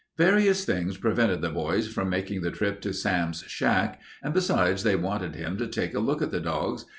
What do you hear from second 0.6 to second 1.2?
things